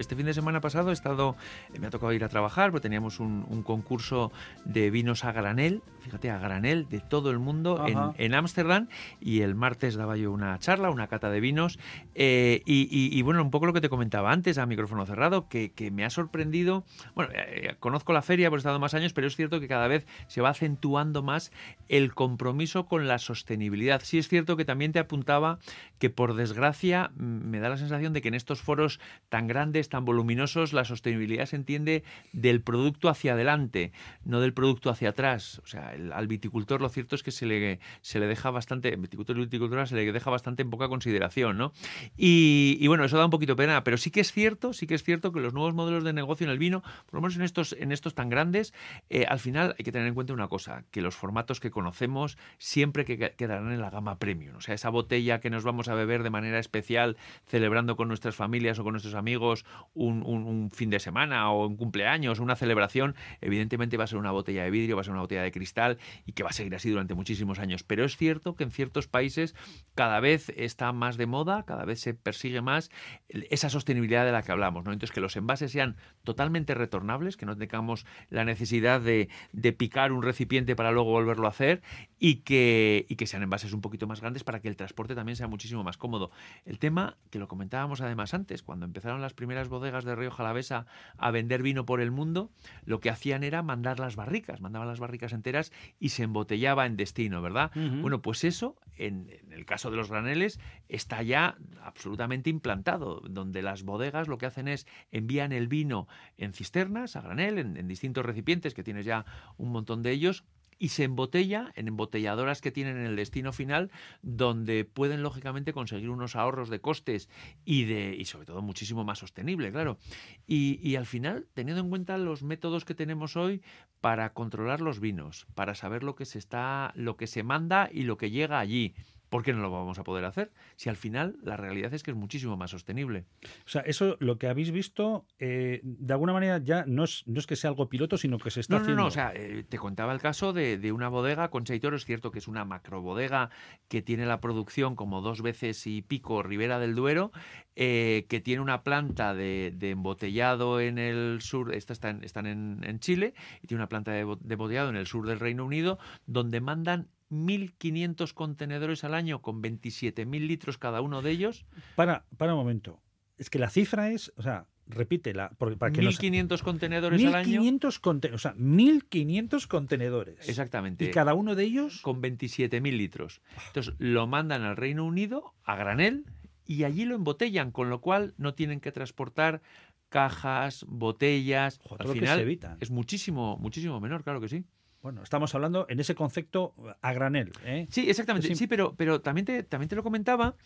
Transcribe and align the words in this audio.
este 0.00 0.16
fin 0.16 0.26
de 0.26 0.34
semana 0.34 0.60
pasado 0.60 0.90
he 0.90 0.92
estado, 0.92 1.36
me 1.78 1.86
ha 1.86 1.90
tocado 1.90 2.12
ir 2.12 2.24
a 2.24 2.28
trabajar, 2.28 2.70
porque 2.70 2.82
teníamos 2.82 3.20
un, 3.20 3.40
concurso 3.62 4.32
de 4.64 4.90
vinos 4.90 5.24
a 5.24 5.32
granel, 5.32 5.82
fíjate, 6.00 6.30
a 6.30 6.38
granel 6.38 6.88
de 6.88 7.00
todo 7.00 7.30
el 7.30 7.38
mundo 7.38 7.84
en 8.16 8.34
Ámsterdam 8.34 8.88
y 9.20 9.42
el 9.42 9.54
martes 9.54 9.96
daba 9.96 10.16
yo 10.16 10.32
una 10.32 10.58
charla, 10.58 10.90
una 10.90 11.08
cata 11.08 11.30
de 11.30 11.40
vinos 11.40 11.78
eh, 12.14 12.62
y, 12.64 13.20
bueno, 13.22 13.42
un 13.42 13.50
poco 13.50 13.66
lo 13.66 13.74
que 13.74 13.82
te 13.82 13.90
comentaba 13.90 14.32
antes 14.32 14.56
a 14.56 14.66
micrófono 14.66 15.04
cerrado, 15.04 15.48
que, 15.48 15.70
me 15.92 16.04
ha 16.04 16.10
sorprendido, 16.10 16.84
bueno, 17.14 17.32
eh, 17.34 17.76
conozco 17.80 18.12
la 18.12 18.22
feria, 18.22 18.48
por 18.48 18.58
he 18.58 18.60
estado 18.60 18.78
más 18.78 18.94
años, 18.94 19.12
pero 19.12 19.26
es 19.26 19.36
cierto 19.36 19.60
que 19.60 19.68
cada 19.68 19.88
vez 19.88 20.06
se 20.28 20.40
va 20.40 20.50
acentuando 20.50 21.22
más 21.22 21.52
el 21.88 22.14
compromiso 22.14 22.86
con 22.86 23.06
la 23.06 23.18
sostenibilidad. 23.18 24.00
Sí 24.02 24.18
es 24.18 24.28
cierto 24.28 24.56
que 24.56 24.64
también 24.64 24.92
te 24.92 24.98
apuntaba 24.98 25.58
que 25.98 26.08
por 26.08 26.34
desgracia 26.34 27.10
me 27.16 27.60
da 27.60 27.68
la 27.68 27.76
sensación 27.76 28.12
de 28.14 28.22
que 28.22 28.28
en 28.28 28.34
estos 28.34 28.62
foros 28.62 29.00
tan 29.28 29.46
grandes, 29.46 29.89
tan 29.90 30.06
voluminosos, 30.06 30.72
la 30.72 30.84
sostenibilidad 30.84 31.44
se 31.46 31.56
entiende 31.56 32.02
del 32.32 32.62
producto 32.62 33.10
hacia 33.10 33.34
adelante, 33.34 33.92
no 34.24 34.40
del 34.40 34.54
producto 34.54 34.88
hacia 34.88 35.10
atrás. 35.10 35.60
O 35.64 35.66
sea, 35.66 35.92
al 36.12 36.26
viticultor 36.26 36.80
lo 36.80 36.88
cierto 36.88 37.14
es 37.14 37.22
que 37.22 37.30
se 37.30 37.44
le, 37.46 37.80
se 38.00 38.18
le 38.18 38.26
deja 38.26 38.50
bastante, 38.50 38.96
viticultor 38.96 39.36
y 39.36 39.40
viticultora 39.40 39.86
se 39.86 39.96
le 39.96 40.10
deja 40.10 40.30
bastante 40.30 40.62
en 40.62 40.70
poca 40.70 40.88
consideración, 40.88 41.58
¿no? 41.58 41.72
Y, 42.16 42.86
bueno, 42.88 43.04
eso 43.04 43.18
da 43.18 43.24
un 43.24 43.30
poquito 43.30 43.56
pena, 43.56 43.84
pero 43.84 43.98
sí 43.98 44.10
que 44.10 44.20
es 44.20 44.32
cierto, 44.32 44.72
sí 44.72 44.86
que 44.86 44.94
es 44.94 45.02
cierto 45.02 45.32
que 45.32 45.40
los 45.40 45.52
nuevos 45.52 45.74
modelos 45.74 46.04
de 46.04 46.12
negocio 46.12 46.44
en 46.44 46.50
el 46.50 46.58
vino, 46.58 46.80
por 46.80 47.14
lo 47.14 47.20
menos 47.20 47.36
en 47.36 47.42
estos, 47.42 47.74
en 47.78 47.92
estos 47.92 48.14
tan 48.14 48.30
grandes, 48.30 48.72
eh, 49.10 49.26
al 49.28 49.38
final 49.38 49.74
hay 49.78 49.84
que 49.84 49.92
tener 49.92 50.08
en 50.08 50.14
cuenta 50.14 50.32
una 50.32 50.48
cosa, 50.48 50.84
que 50.90 51.02
los 51.02 51.14
formatos 51.14 51.60
que 51.60 51.70
conocemos 51.70 52.38
siempre 52.58 53.04
que 53.04 53.34
quedarán 53.36 53.72
en 53.72 53.80
la 53.80 53.90
gama 53.90 54.18
premium. 54.18 54.56
O 54.56 54.60
sea, 54.60 54.74
esa 54.74 54.90
botella 54.90 55.40
que 55.40 55.50
nos 55.50 55.64
vamos 55.64 55.88
a 55.88 55.94
beber 55.94 56.22
de 56.22 56.30
manera 56.30 56.58
especial 56.58 57.16
celebrando 57.46 57.96
con 57.96 58.08
nuestras 58.08 58.36
familias 58.36 58.78
o 58.78 58.84
con 58.84 58.92
nuestros 58.92 59.14
amigos 59.14 59.64
un, 59.94 60.70
fin 60.72 60.90
de 60.90 61.00
semana 61.00 61.50
o 61.50 61.66
un 61.66 61.76
cumpleaños, 61.76 62.38
una 62.38 62.56
celebración, 62.56 63.14
evidentemente 63.40 63.96
va 63.96 64.04
a 64.04 64.06
ser 64.06 64.18
una 64.18 64.30
botella 64.30 64.64
de 64.64 64.70
vidrio, 64.70 64.96
va 64.96 65.02
a 65.02 65.04
ser 65.04 65.12
una 65.12 65.22
botella 65.22 65.42
de 65.42 65.52
cristal 65.52 65.98
y 66.26 66.32
que 66.32 66.42
va 66.42 66.50
a 66.50 66.52
seguir 66.52 66.74
así 66.74 66.90
durante 66.90 67.14
muchísimos 67.14 67.58
años. 67.58 67.82
Pero 67.82 68.04
es 68.04 68.16
cierto 68.16 68.56
que 68.56 68.64
en 68.64 68.70
ciertos 68.70 69.08
países 69.08 69.54
cada 69.94 70.20
vez 70.20 70.52
está 70.56 70.92
más 70.92 71.16
de 71.16 71.26
moda, 71.26 71.64
cada 71.64 71.84
vez 71.84 72.00
se 72.00 72.14
persigue 72.14 72.60
más 72.60 72.90
esa 73.28 73.70
sostenibilidad 73.70 74.24
de 74.24 74.32
la 74.32 74.42
que 74.42 74.52
hablamos. 74.52 74.84
¿no? 74.84 74.92
Entonces, 74.92 75.14
que 75.14 75.20
los 75.20 75.36
envases 75.36 75.72
sean 75.72 75.96
totalmente 76.24 76.74
retornables, 76.74 77.36
que 77.36 77.46
no 77.46 77.56
tengamos 77.56 78.06
la 78.28 78.44
necesidad 78.44 79.00
de, 79.00 79.28
de 79.52 79.72
picar 79.72 80.12
un 80.12 80.22
recipiente 80.22 80.76
para 80.76 80.92
luego 80.92 81.10
volverlo 81.10 81.46
a 81.46 81.50
hacer 81.50 81.82
y 82.18 82.36
que, 82.36 83.06
y 83.08 83.16
que 83.16 83.26
sean 83.26 83.42
envases 83.42 83.72
un 83.72 83.80
poquito 83.80 84.06
más 84.06 84.20
grandes 84.20 84.44
para 84.44 84.60
que 84.60 84.68
el 84.68 84.76
transporte 84.76 85.14
también 85.14 85.36
sea 85.36 85.48
muchísimo 85.48 85.84
más 85.84 85.96
cómodo. 85.96 86.30
El 86.64 86.78
tema, 86.78 87.16
que 87.30 87.38
lo 87.38 87.48
comentábamos 87.48 88.00
además 88.00 88.34
antes, 88.34 88.62
cuando 88.62 88.86
empezaron 88.86 89.20
las 89.20 89.34
primeras 89.34 89.59
bodegas 89.68 90.04
de 90.04 90.14
Río 90.14 90.30
Jalavesa 90.30 90.86
a 91.16 91.30
vender 91.30 91.62
vino 91.62 91.84
por 91.84 92.00
el 92.00 92.10
mundo, 92.10 92.50
lo 92.84 93.00
que 93.00 93.10
hacían 93.10 93.44
era 93.44 93.62
mandar 93.62 93.98
las 93.98 94.16
barricas, 94.16 94.60
mandaban 94.60 94.88
las 94.88 95.00
barricas 95.00 95.32
enteras 95.32 95.72
y 95.98 96.10
se 96.10 96.24
embotellaba 96.24 96.86
en 96.86 96.96
destino, 96.96 97.42
¿verdad? 97.42 97.70
Bueno, 97.74 98.22
pues 98.22 98.44
eso, 98.44 98.76
en, 98.96 99.28
el 99.50 99.64
caso 99.64 99.90
de 99.90 99.96
los 99.96 100.10
graneles, 100.10 100.60
está 100.88 101.22
ya 101.22 101.56
absolutamente 101.82 102.50
implantado, 102.50 103.20
donde 103.20 103.62
las 103.62 103.82
bodegas 103.82 104.28
lo 104.28 104.38
que 104.38 104.46
hacen 104.46 104.68
es 104.68 104.86
envían 105.10 105.52
el 105.52 105.68
vino 105.68 106.08
en 106.38 106.52
cisternas, 106.52 107.16
a 107.16 107.20
granel, 107.20 107.58
en 107.58 107.88
distintos 107.88 108.24
recipientes, 108.24 108.74
que 108.74 108.82
tienes 108.82 109.04
ya 109.04 109.24
un 109.56 109.70
montón 109.70 110.02
de 110.02 110.12
ellos, 110.12 110.44
y 110.80 110.88
se 110.88 111.04
embotella 111.04 111.72
en 111.76 111.86
embotelladoras 111.88 112.62
que 112.62 112.72
tienen 112.72 112.96
en 112.96 113.04
el 113.04 113.14
destino 113.14 113.52
final, 113.52 113.92
donde 114.22 114.86
pueden 114.86 115.22
lógicamente 115.22 115.74
conseguir 115.74 116.08
unos 116.08 116.34
ahorros 116.34 116.70
de 116.70 116.80
costes 116.80 117.28
y 117.66 117.84
de 117.84 118.16
y 118.18 118.24
sobre 118.24 118.46
todo 118.46 118.62
muchísimo 118.62 119.04
más 119.04 119.18
sostenible, 119.18 119.70
claro. 119.70 119.98
Y, 120.46 120.80
y 120.82 120.96
al 120.96 121.04
final, 121.04 121.46
teniendo 121.52 121.82
en 121.82 121.90
cuenta 121.90 122.16
los 122.16 122.42
métodos 122.42 122.86
que 122.86 122.94
tenemos 122.94 123.36
hoy 123.36 123.62
para 124.00 124.32
controlar 124.32 124.80
los 124.80 125.00
vinos, 125.00 125.46
para 125.54 125.74
saber 125.74 126.02
lo 126.02 126.16
que 126.16 126.24
se 126.24 126.38
está, 126.38 126.92
lo 126.96 127.18
que 127.18 127.26
se 127.26 127.42
manda 127.42 127.90
y 127.92 128.04
lo 128.04 128.16
que 128.16 128.30
llega 128.30 128.58
allí 128.58 128.94
¿por 129.30 129.44
qué 129.44 129.52
no 129.52 129.62
lo 129.62 129.70
vamos 129.70 129.98
a 129.98 130.04
poder 130.04 130.24
hacer? 130.24 130.52
Si 130.76 130.88
al 130.88 130.96
final 130.96 131.36
la 131.42 131.56
realidad 131.56 131.94
es 131.94 132.02
que 132.02 132.10
es 132.10 132.16
muchísimo 132.16 132.56
más 132.56 132.72
sostenible. 132.72 133.24
O 133.64 133.68
sea, 133.68 133.82
eso 133.82 134.16
lo 134.20 134.38
que 134.38 134.48
habéis 134.48 134.72
visto, 134.72 135.24
eh, 135.38 135.80
de 135.82 136.12
alguna 136.12 136.32
manera 136.32 136.58
ya 136.58 136.84
no 136.86 137.04
es, 137.04 137.22
no 137.26 137.38
es 137.38 137.46
que 137.46 137.56
sea 137.56 137.70
algo 137.70 137.88
piloto, 137.88 138.18
sino 138.18 138.38
que 138.38 138.50
se 138.50 138.60
está 138.60 138.76
haciendo. 138.76 138.96
No, 138.96 139.02
no, 139.02 139.08
o 139.08 139.10
sea, 139.12 139.32
eh, 139.34 139.64
te 139.66 139.78
contaba 139.78 140.12
el 140.12 140.20
caso 140.20 140.52
de, 140.52 140.92
una 140.92 141.08
bodega, 141.08 141.48
con 141.48 141.64
Toro, 141.64 141.96
es 141.96 142.04
cierto 142.04 142.32
que 142.32 142.40
es 142.40 142.48
una 142.48 142.64
macrobodega 142.64 143.50
que 143.88 144.02
tiene 144.02 144.26
la 144.26 144.40
producción 144.40 144.96
como 144.96 145.20
dos 145.20 145.40
veces 145.40 145.86
y 145.86 146.02
pico 146.02 146.42
Ribera 146.42 146.80
del 146.80 146.96
Duero, 146.96 147.30
eh, 147.76 148.26
que 148.28 148.40
tiene 148.40 148.60
una 148.60 148.82
planta 148.82 149.32
de, 149.34 149.76
embotellado 149.80 150.80
en 150.80 150.98
el 150.98 151.40
sur, 151.40 151.72
esta 151.72 151.92
están, 151.92 152.24
están 152.24 152.46
en, 152.46 152.98
Chile, 152.98 153.34
y 153.62 153.68
tiene 153.68 153.80
una 153.80 153.88
planta 153.88 154.10
de, 154.10 154.24
de 154.40 154.54
embotellado 154.54 154.90
en 154.90 154.96
el 154.96 155.06
sur 155.06 155.26
del 155.28 155.38
Reino 155.38 155.64
Unido, 155.64 155.98
donde 156.26 156.60
mandan 156.60 157.08
1.500 157.30 158.32
contenedores 158.34 159.04
al 159.04 159.14
año 159.14 159.42
con 159.42 159.62
27.000 159.62 160.46
litros 160.46 160.78
cada 160.78 161.00
uno 161.00 161.22
de 161.22 161.30
ellos. 161.30 161.64
Para, 161.94 162.24
para 162.36 162.54
un 162.54 162.60
momento. 162.60 163.00
Es 163.38 163.50
que 163.50 163.58
la 163.58 163.70
cifra 163.70 164.10
es, 164.10 164.32
o 164.36 164.42
sea, 164.42 164.66
repítela. 164.86 165.50
Porque 165.56 165.76
para 165.76 165.92
que 165.92 166.02
1.500 166.02 166.62
contenedores 166.62 167.24
al 167.24 167.34
año. 167.34 167.60
o 167.62 168.38
sea, 168.38 168.54
1.500 168.54 169.66
contenedores. 169.66 170.48
Exactamente. 170.48 171.04
Y 171.04 171.10
cada 171.10 171.34
uno 171.34 171.54
de 171.54 171.64
ellos. 171.64 172.00
Con 172.02 172.20
27.000 172.20 172.96
litros. 172.96 173.40
Entonces 173.68 173.94
lo 173.98 174.26
mandan 174.26 174.62
al 174.62 174.76
Reino 174.76 175.04
Unido, 175.04 175.54
a 175.64 175.76
granel, 175.76 176.24
y 176.66 176.84
allí 176.84 177.04
lo 177.04 177.14
embotellan, 177.14 177.72
con 177.72 177.90
lo 177.90 178.00
cual 178.00 178.34
no 178.36 178.54
tienen 178.54 178.80
que 178.80 178.92
transportar 178.92 179.62
cajas, 180.08 180.84
botellas. 180.88 181.80
al 181.98 182.08
final 182.08 182.76
es 182.80 182.90
muchísimo, 182.90 183.56
muchísimo 183.58 184.00
menor, 184.00 184.22
claro 184.22 184.40
que 184.40 184.48
sí. 184.48 184.64
Bueno, 185.02 185.22
estamos 185.22 185.54
hablando 185.54 185.86
en 185.88 185.98
ese 185.98 186.14
concepto 186.14 186.74
a 187.00 187.12
granel. 187.12 187.52
¿eh? 187.64 187.86
Sí, 187.90 188.10
exactamente. 188.10 188.54
Sí, 188.54 188.66
pero, 188.66 188.94
pero 188.96 189.22
también, 189.22 189.46
te, 189.46 189.62
también 189.62 189.88
te 189.88 189.96
lo 189.96 190.02
comentaba 190.02 190.56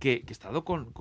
que, 0.00 0.24
he 0.26 0.32
estado 0.32 0.64
con, 0.64 0.92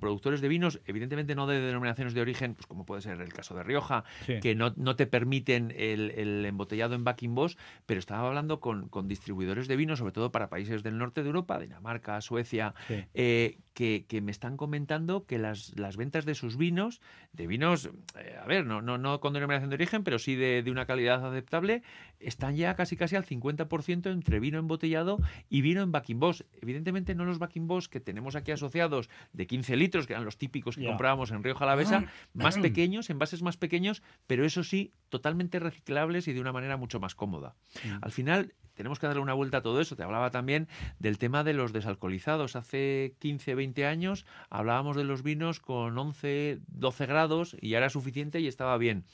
productores 0.00 0.40
de 0.40 0.48
vinos, 0.48 0.80
evidentemente 0.86 1.34
no 1.34 1.46
de 1.46 1.60
denominaciones 1.60 2.12
de 2.12 2.20
origen, 2.20 2.54
pues 2.54 2.66
como 2.66 2.84
puede 2.84 3.02
ser 3.02 3.20
el 3.20 3.32
caso 3.32 3.54
de 3.54 3.62
Rioja, 3.62 4.04
que 4.26 4.54
no, 4.54 4.72
te 4.96 5.06
permiten 5.06 5.72
el, 5.76 6.44
embotellado 6.44 6.94
en 6.94 7.04
Backing 7.04 7.34
Boss, 7.34 7.56
pero 7.86 8.00
estaba 8.00 8.26
hablando 8.28 8.60
con, 8.60 8.90
distribuidores 9.08 9.68
de 9.68 9.76
vinos, 9.76 10.00
sobre 10.00 10.12
todo 10.12 10.32
para 10.32 10.48
países 10.48 10.82
del 10.82 10.98
norte 10.98 11.22
de 11.22 11.28
Europa, 11.28 11.58
Dinamarca, 11.58 12.20
Suecia, 12.20 12.74
eh, 13.14 13.58
que, 13.78 14.20
me 14.20 14.32
están 14.32 14.56
comentando 14.56 15.24
que 15.24 15.38
las, 15.38 15.72
las 15.78 15.96
ventas 15.96 16.24
de 16.24 16.34
sus 16.34 16.56
vinos, 16.56 17.00
de 17.32 17.46
vinos, 17.46 17.90
eh, 18.18 18.36
a 18.42 18.44
ver, 18.44 18.66
no, 18.66 18.82
no, 18.82 18.98
no 18.98 19.20
con 19.20 19.34
denominación 19.34 19.70
de 19.70 19.74
origen, 19.74 20.02
pero 20.02 20.18
sí 20.18 20.34
de, 20.34 20.64
de 20.64 20.70
una 20.72 20.84
calidad 20.84 21.24
aceptable, 21.24 21.84
están 22.18 22.56
ya 22.56 22.74
casi 22.74 22.96
casi 22.96 23.14
al 23.14 23.24
50% 23.24 24.10
entre 24.10 24.40
vino 24.40 24.58
embotellado 24.58 25.18
y 25.48 25.60
vino 25.60 25.82
en 25.82 25.92
Backing 25.92 26.18
Boss. 26.18 26.44
Evidentemente 26.60 27.14
no 27.14 27.24
los 27.24 27.38
Backing 27.38 27.68
Boss 27.68 27.88
que 27.88 28.00
tenemos 28.00 28.34
aquí 28.34 28.50
asociados 28.50 29.08
de 29.32 29.46
15 29.46 29.76
litros, 29.76 30.08
que 30.08 30.14
eran 30.14 30.24
los 30.24 30.38
típicos 30.38 30.74
que 30.74 30.84
comprábamos 30.84 31.30
en 31.30 31.44
Río 31.44 31.54
Jalavesa, 31.54 32.04
ah. 32.04 32.10
más 32.34 32.58
pequeños, 32.58 33.10
envases 33.10 33.42
más 33.42 33.56
pequeños, 33.56 34.02
pero 34.26 34.44
eso 34.44 34.64
sí, 34.64 34.92
totalmente 35.08 35.60
reciclables 35.60 36.26
y 36.26 36.32
de 36.32 36.40
una 36.40 36.50
manera 36.50 36.76
mucho 36.76 36.98
más 36.98 37.14
cómoda. 37.14 37.54
Mm. 37.84 37.98
Al 38.02 38.10
final, 38.10 38.54
tenemos 38.78 39.00
que 39.00 39.08
darle 39.08 39.20
una 39.20 39.34
vuelta 39.34 39.58
a 39.58 39.60
todo 39.60 39.80
eso. 39.80 39.96
Te 39.96 40.04
hablaba 40.04 40.30
también 40.30 40.68
del 41.00 41.18
tema 41.18 41.42
de 41.42 41.52
los 41.52 41.72
desalcoholizados. 41.72 42.54
Hace 42.54 43.16
15, 43.18 43.56
20 43.56 43.84
años 43.84 44.24
hablábamos 44.50 44.96
de 44.96 45.02
los 45.02 45.24
vinos 45.24 45.58
con 45.58 45.98
11, 45.98 46.60
12 46.68 47.06
grados 47.06 47.56
y 47.60 47.70
ya 47.70 47.78
era 47.78 47.90
suficiente 47.90 48.38
y 48.38 48.46
estaba 48.46 48.78
bien. 48.78 49.04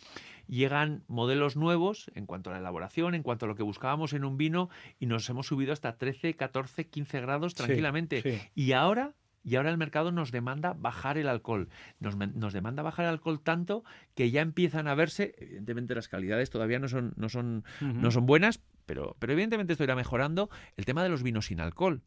Llegan 0.49 1.03
modelos 1.09 1.57
nuevos 1.57 2.11
en 2.15 2.27
cuanto 2.27 2.51
a 2.51 2.53
la 2.53 2.59
elaboración, 2.59 3.15
en 3.15 3.23
cuanto 3.23 3.47
a 3.47 3.49
lo 3.49 3.55
que 3.55 3.63
buscábamos 3.63 4.13
en 4.13 4.27
un 4.27 4.37
vino 4.37 4.69
y 5.01 5.07
nos 5.07 5.29
hemos 5.31 5.47
subido 5.47 5.73
hasta 5.73 5.97
13, 5.97 6.35
14, 6.35 6.87
15 6.87 7.21
grados 7.23 7.55
tranquilamente. 7.55 8.51
Y 8.55 8.73
ahora 8.73 9.15
y 9.43 9.57
ahora 9.57 9.71
el 9.71 9.77
mercado 9.77 10.11
nos 10.11 10.31
demanda 10.31 10.75
bajar 10.75 11.19
el 11.19 11.29
alcohol. 11.29 11.69
Nos, 12.01 12.53
demanda 12.53 12.83
bajar 12.83 13.05
el 13.05 13.11
alcohol 13.13 13.41
tanto 13.41 13.85
que 14.15 14.31
ya 14.31 14.41
empiezan 14.41 14.89
a 14.89 14.95
verse, 14.95 15.35
evidentemente 15.39 15.95
las 15.95 16.09
calidades 16.09 16.49
todavía 16.51 16.79
no 16.79 16.89
son, 16.89 17.13
no 17.17 17.29
son, 17.29 17.65
no 17.81 18.11
son 18.11 18.25
buenas, 18.25 18.61
pero, 18.87 19.17
pero 19.19 19.33
evidentemente 19.33 19.73
esto 19.73 19.85
irá 19.85 19.97
mejorando 19.97 20.51
el 20.77 20.85
tema 20.85 21.03
de 21.03 21.09
los 21.09 21.23
vinos 21.23 21.47
sin 21.47 21.61
alcohol. 21.61 22.03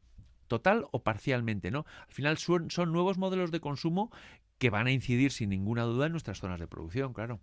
Total 0.47 0.85
o 0.91 1.03
parcialmente, 1.03 1.71
¿no? 1.71 1.85
Al 2.07 2.13
final 2.13 2.37
son, 2.37 2.71
son 2.71 2.93
nuevos 2.93 3.17
modelos 3.17 3.51
de 3.51 3.59
consumo 3.59 4.11
que 4.57 4.69
van 4.69 4.87
a 4.87 4.91
incidir 4.91 5.31
sin 5.31 5.49
ninguna 5.49 5.83
duda 5.83 6.05
en 6.05 6.13
nuestras 6.13 6.39
zonas 6.39 6.59
de 6.59 6.67
producción, 6.67 7.13
claro 7.13 7.39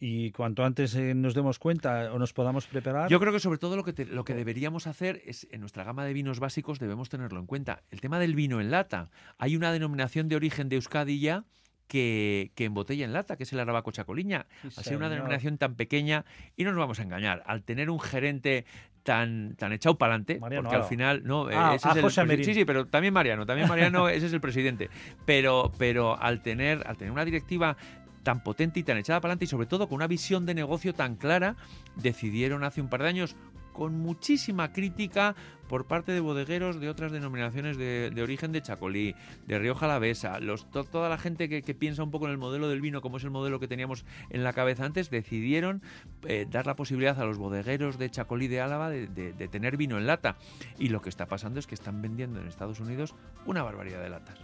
y 0.00 0.30
cuanto 0.32 0.64
antes 0.64 0.94
eh, 0.94 1.14
nos 1.14 1.34
demos 1.34 1.58
cuenta 1.58 2.12
o 2.12 2.18
nos 2.18 2.32
podamos 2.32 2.66
preparar. 2.66 3.10
Yo 3.10 3.18
creo 3.20 3.32
que 3.32 3.40
sobre 3.40 3.58
todo 3.58 3.76
lo 3.76 3.84
que, 3.84 4.04
lo 4.04 4.24
que 4.24 4.34
deberíamos 4.34 4.86
hacer 4.86 5.22
es, 5.24 5.46
en 5.50 5.60
nuestra 5.60 5.84
gama 5.84 6.04
de 6.04 6.12
vinos 6.12 6.40
básicos 6.40 6.78
debemos 6.78 7.08
tenerlo 7.08 7.40
en 7.40 7.46
cuenta. 7.46 7.82
El 7.90 8.00
tema 8.00 8.18
del 8.18 8.34
vino 8.34 8.60
en 8.60 8.70
lata. 8.70 9.10
Hay 9.38 9.56
una 9.56 9.72
denominación 9.72 10.28
de 10.28 10.36
origen 10.36 10.68
de 10.68 10.76
Euskadi 10.76 11.20
ya 11.20 11.44
que, 11.88 12.52
que 12.54 12.66
en 12.66 12.74
botella 12.74 13.04
en 13.04 13.12
lata, 13.12 13.36
que 13.36 13.42
es 13.42 13.52
el 13.52 13.60
Arabaco 13.60 13.90
Chacoliña. 13.90 14.46
al 14.64 14.84
ser 14.84 14.96
una 14.96 15.08
denominación 15.08 15.58
tan 15.58 15.74
pequeña, 15.74 16.24
y 16.56 16.64
no 16.64 16.70
nos 16.70 16.78
vamos 16.78 17.00
a 17.00 17.02
engañar, 17.02 17.42
al 17.46 17.62
tener 17.64 17.90
un 17.90 17.98
gerente 17.98 18.66
tan, 19.02 19.56
tan 19.56 19.72
echado 19.72 19.96
para 19.96 20.14
adelante, 20.14 20.38
porque 20.38 20.76
al 20.76 20.84
final, 20.84 21.22
no, 21.24 21.48
ah, 21.50 21.74
ese 21.74 21.88
es 21.88 22.18
el 22.18 22.44
sí, 22.44 22.54
sí, 22.54 22.64
pero 22.64 22.86
también 22.86 23.14
Mariano, 23.14 23.46
también 23.46 23.66
Mariano, 23.66 24.08
ese 24.08 24.26
es 24.26 24.32
el 24.32 24.40
presidente. 24.40 24.90
Pero, 25.24 25.72
pero 25.78 26.20
al 26.20 26.42
tener, 26.42 26.86
al 26.86 26.96
tener 26.98 27.10
una 27.10 27.24
directiva 27.24 27.76
tan 28.22 28.42
potente 28.42 28.80
y 28.80 28.82
tan 28.82 28.98
echada 28.98 29.20
para 29.20 29.32
adelante 29.32 29.46
y 29.46 29.48
sobre 29.48 29.66
todo 29.66 29.88
con 29.88 29.96
una 29.96 30.06
visión 30.06 30.44
de 30.44 30.54
negocio 30.54 30.92
tan 30.92 31.16
clara, 31.16 31.56
decidieron 31.96 32.64
hace 32.64 32.82
un 32.82 32.90
par 32.90 33.02
de 33.02 33.08
años 33.08 33.36
con 33.78 33.96
muchísima 33.96 34.72
crítica 34.72 35.36
por 35.68 35.86
parte 35.86 36.10
de 36.10 36.18
bodegueros 36.18 36.80
de 36.80 36.88
otras 36.88 37.12
denominaciones 37.12 37.78
de, 37.78 38.12
origen 38.20 38.50
de 38.50 38.60
Chacolí, 38.60 39.14
de 39.46 39.56
Rioja 39.56 39.86
Alavesa, 39.86 40.40
los, 40.40 40.68
toda 40.68 41.08
la 41.08 41.16
gente 41.16 41.48
que, 41.48 41.74
piensa 41.76 42.02
un 42.02 42.10
poco 42.10 42.24
en 42.24 42.32
el 42.32 42.38
modelo 42.38 42.68
del 42.68 42.80
vino, 42.80 43.00
como 43.00 43.18
es 43.18 43.24
el 43.24 43.30
modelo 43.30 43.60
que 43.60 43.68
teníamos 43.68 44.04
en 44.30 44.42
la 44.42 44.52
cabeza 44.52 44.84
antes, 44.84 45.10
decidieron 45.10 45.80
eh, 46.24 46.44
dar 46.50 46.66
la 46.66 46.74
posibilidad 46.74 47.20
a 47.20 47.24
los 47.24 47.38
bodegueros 47.38 47.98
de 47.98 48.10
Chacolí 48.10 48.48
de 48.48 48.60
Álava 48.60 48.90
de 48.90 49.48
tener 49.48 49.76
vino 49.76 49.96
en 49.96 50.08
lata. 50.08 50.38
Y 50.76 50.88
lo 50.88 51.00
que 51.00 51.08
está 51.08 51.26
pasando 51.26 51.60
es 51.60 51.68
que 51.68 51.76
están 51.76 52.02
vendiendo 52.02 52.40
en 52.40 52.48
Estados 52.48 52.80
Unidos 52.80 53.14
una 53.46 53.62
barbaridad 53.62 54.02
de 54.02 54.10
latas 54.10 54.38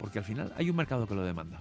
porque 0.00 0.18
al 0.18 0.24
final 0.24 0.50
hay 0.56 0.70
un 0.70 0.76
mercado 0.76 1.06
que 1.06 1.14
lo 1.14 1.22
demanda. 1.22 1.60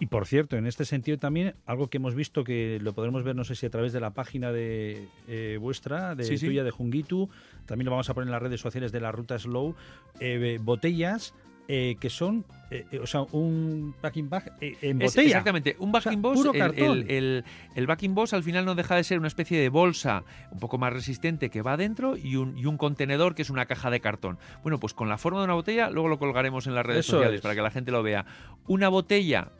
Y 0.00 0.06
por 0.06 0.26
cierto, 0.26 0.56
en 0.56 0.66
este 0.66 0.86
sentido 0.86 1.18
también, 1.18 1.54
algo 1.66 1.88
que 1.90 1.98
hemos 1.98 2.14
visto 2.14 2.42
que 2.42 2.78
lo 2.80 2.94
podremos 2.94 3.22
ver, 3.22 3.36
no 3.36 3.44
sé 3.44 3.54
si 3.54 3.66
a 3.66 3.70
través 3.70 3.92
de 3.92 4.00
la 4.00 4.14
página 4.14 4.50
de 4.50 5.06
eh, 5.28 5.58
vuestra, 5.60 6.14
de 6.14 6.38
tuya, 6.38 6.64
de 6.64 6.70
Jungitu, 6.70 7.28
también 7.66 7.84
lo 7.84 7.90
vamos 7.90 8.08
a 8.08 8.14
poner 8.14 8.28
en 8.28 8.32
las 8.32 8.42
redes 8.42 8.62
sociales 8.62 8.92
de 8.92 9.00
la 9.00 9.12
Ruta 9.12 9.38
Slow, 9.38 9.74
eh, 10.18 10.58
botellas 10.62 11.34
eh, 11.72 11.96
que 12.00 12.10
son, 12.10 12.44
eh, 12.72 12.84
eh, 12.90 12.98
o 12.98 13.06
sea, 13.06 13.22
un 13.30 13.94
backing 14.02 14.28
bag 14.28 14.54
en 14.60 14.98
botella. 14.98 15.22
exactamente, 15.22 15.76
un 15.78 15.92
backing 15.92 16.20
boss. 16.20 16.44
el, 16.52 17.44
el, 17.76 17.86
backing 17.86 18.12
boss 18.12 18.32
al 18.32 18.42
final 18.42 18.64
no 18.64 18.74
deja 18.74 18.96
de 18.96 19.04
ser 19.04 19.20
una 19.20 19.28
especie 19.28 19.56
de 19.56 19.68
bolsa 19.68 20.24
un 20.50 20.58
poco 20.58 20.78
más 20.78 20.92
resistente 20.92 21.48
que 21.48 21.62
va 21.62 21.74
adentro 21.74 22.16
y 22.16 22.34
un, 22.34 22.58
y 22.58 22.66
un 22.66 22.76
contenedor 22.76 23.36
que 23.36 23.42
es 23.42 23.50
una 23.50 23.66
caja 23.66 23.88
de 23.88 24.00
cartón. 24.00 24.36
Bueno, 24.64 24.80
pues 24.80 24.94
con 24.94 25.08
la 25.08 25.16
forma 25.16 25.38
de 25.38 25.44
una 25.44 25.54
botella, 25.54 25.90
luego 25.90 26.08
lo 26.08 26.18
colgaremos 26.18 26.66
en 26.66 26.74
las 26.74 26.84
redes 26.84 27.06
sociales 27.06 27.40
para 27.40 27.54
que 27.54 27.62
la 27.62 27.70
gente 27.70 27.92
lo 27.92 28.02
vea. 28.02 28.26
Una 28.66 28.88
botella 28.88 29.52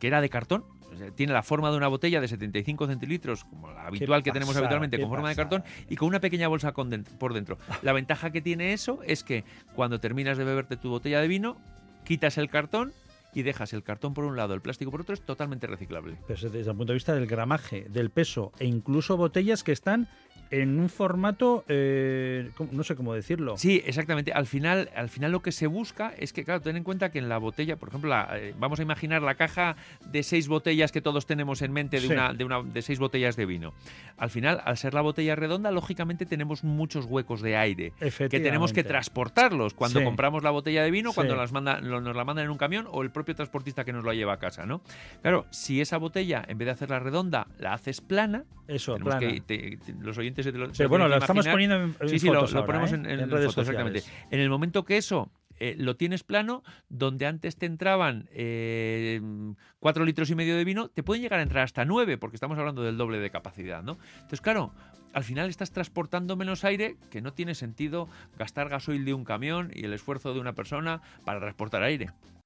que 0.00 0.06
era 0.06 0.22
de 0.22 0.30
cartón, 0.30 0.64
tiene 1.14 1.32
la 1.32 1.42
forma 1.42 1.70
de 1.70 1.76
una 1.76 1.88
botella 1.88 2.20
de 2.20 2.28
75 2.28 2.86
centilitros, 2.86 3.44
como 3.44 3.70
la 3.70 3.86
habitual 3.86 4.22
que 4.22 4.32
tenemos 4.32 4.56
habitualmente, 4.56 5.00
con 5.00 5.08
forma 5.08 5.28
de 5.28 5.36
cartón, 5.36 5.64
y 5.88 5.96
con 5.96 6.08
una 6.08 6.20
pequeña 6.20 6.48
bolsa 6.48 6.72
por 6.72 7.34
dentro. 7.34 7.58
La 7.82 7.92
ventaja 7.92 8.30
que 8.30 8.40
tiene 8.40 8.72
eso 8.72 9.00
es 9.04 9.24
que 9.24 9.44
cuando 9.74 10.00
terminas 10.00 10.38
de 10.38 10.44
beberte 10.44 10.76
tu 10.76 10.90
botella 10.90 11.20
de 11.20 11.28
vino, 11.28 11.56
quitas 12.04 12.38
el 12.38 12.48
cartón 12.48 12.92
y 13.34 13.42
dejas 13.42 13.72
el 13.72 13.82
cartón 13.82 14.14
por 14.14 14.24
un 14.24 14.36
lado, 14.36 14.54
el 14.54 14.60
plástico 14.60 14.90
por 14.90 15.00
otro, 15.00 15.14
es 15.14 15.22
totalmente 15.22 15.66
reciclable. 15.66 16.16
Pero 16.26 16.50
desde 16.50 16.70
el 16.70 16.76
punto 16.76 16.92
de 16.92 16.94
vista 16.94 17.14
del 17.14 17.26
gramaje, 17.26 17.86
del 17.88 18.10
peso 18.10 18.52
e 18.58 18.66
incluso 18.66 19.16
botellas 19.16 19.62
que 19.62 19.72
están 19.72 20.08
en 20.52 20.78
un 20.78 20.90
formato, 20.90 21.64
eh, 21.66 22.50
no 22.72 22.84
sé 22.84 22.94
cómo 22.94 23.14
decirlo. 23.14 23.56
Sí, 23.56 23.82
exactamente. 23.86 24.34
Al 24.34 24.46
final, 24.46 24.90
al 24.94 25.08
final 25.08 25.32
lo 25.32 25.40
que 25.40 25.50
se 25.50 25.66
busca 25.66 26.12
es 26.18 26.34
que, 26.34 26.44
claro, 26.44 26.60
ten 26.60 26.76
en 26.76 26.84
cuenta 26.84 27.10
que 27.10 27.18
en 27.18 27.30
la 27.30 27.38
botella, 27.38 27.76
por 27.76 27.88
ejemplo, 27.88 28.14
eh, 28.34 28.54
vamos 28.58 28.78
a 28.78 28.82
imaginar 28.82 29.22
la 29.22 29.34
caja 29.34 29.76
de 30.04 30.22
seis 30.22 30.48
botellas 30.48 30.92
que 30.92 31.00
todos 31.00 31.24
tenemos 31.24 31.62
en 31.62 31.72
mente 31.72 32.00
de, 32.00 32.08
una, 32.08 32.34
de, 32.34 32.44
una, 32.44 32.62
de 32.62 32.82
seis 32.82 32.98
botellas 32.98 33.34
de 33.34 33.46
vino. 33.46 33.72
Al 34.18 34.28
final, 34.28 34.60
al 34.66 34.76
ser 34.76 34.92
la 34.92 35.00
botella 35.00 35.34
redonda, 35.34 35.70
lógicamente 35.70 36.26
tenemos 36.26 36.64
muchos 36.64 37.06
huecos 37.06 37.40
de 37.40 37.56
aire 37.56 37.94
que 37.98 38.40
tenemos 38.40 38.74
que 38.74 38.84
transportarlos 38.84 39.72
cuando 39.72 40.04
compramos 40.04 40.42
la 40.42 40.50
botella 40.50 40.84
de 40.84 40.90
vino, 40.90 41.14
cuando 41.14 41.34
las 41.34 41.52
manda, 41.52 41.80
nos 41.80 42.14
la 42.14 42.24
mandan 42.24 42.44
en 42.44 42.50
un 42.50 42.58
camión 42.58 42.86
o 42.90 43.02
el 43.02 43.10
propio 43.10 43.34
transportista 43.34 43.86
que 43.86 43.92
nos 43.94 44.04
la 44.04 44.12
lleva 44.12 44.34
a 44.34 44.38
casa, 44.38 44.66
¿no? 44.66 44.82
Claro, 45.22 45.46
si 45.50 45.80
esa 45.80 45.96
botella, 45.96 46.44
en 46.46 46.58
vez 46.58 46.66
de 46.66 46.72
hacerla 46.72 46.98
redonda, 46.98 47.46
la 47.58 47.72
haces 47.72 48.02
plana, 48.02 48.44
eso, 48.68 48.96
plana. 48.96 49.32
los 50.00 50.18
oyentes 50.18 50.41
pero 50.76 50.88
bueno, 50.88 51.08
lo 51.08 51.16
estamos 51.16 51.46
poniendo 51.46 51.76
en, 51.76 52.08
sí, 52.08 52.18
sí, 52.18 52.26
lo, 52.28 52.46
ponemos 52.66 52.92
¿eh? 52.92 52.96
en, 52.96 53.30
redes 53.30 53.56
exactamente. 53.56 54.02
En 54.30 54.40
el 54.40 54.50
momento 54.50 54.84
que 54.84 54.96
eso 54.96 55.30
eh, 55.58 55.76
lo 55.78 55.96
tienes 55.96 56.24
plano, 56.24 56.62
donde 56.88 57.26
antes 57.26 57.56
te 57.56 57.66
entraban 57.66 58.28
eh, 58.32 59.20
cuatro 59.78 60.04
litros 60.04 60.30
y 60.30 60.34
medio 60.34 60.56
de 60.56 60.64
vino, 60.64 60.88
te 60.88 61.02
pueden 61.02 61.22
llegar 61.22 61.38
a 61.38 61.42
entrar 61.42 61.62
hasta 61.62 61.84
nueve, 61.84 62.18
porque 62.18 62.36
estamos 62.36 62.58
hablando 62.58 62.82
del 62.82 62.96
doble 62.96 63.18
de 63.18 63.30
capacidad, 63.30 63.82
¿no? 63.82 63.98
Entonces, 64.14 64.40
claro, 64.40 64.72
al 65.12 65.24
final 65.24 65.48
estás 65.48 65.70
transportando 65.70 66.36
menos 66.36 66.64
aire, 66.64 66.96
que 67.10 67.20
no 67.20 67.32
tiene 67.32 67.54
sentido 67.54 68.08
gastar 68.38 68.68
gasoil 68.68 69.04
de 69.04 69.14
un 69.14 69.24
camión 69.24 69.70
y 69.74 69.84
el 69.84 69.92
esfuerzo 69.92 70.34
de 70.34 70.40
una 70.40 70.54
persona 70.54 71.00
para 71.24 71.40
transportar 71.40 71.82
aire. 71.82 72.10